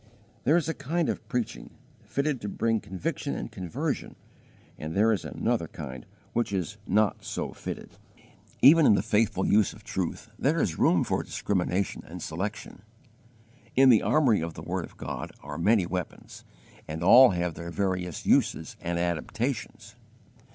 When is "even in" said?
8.63-8.95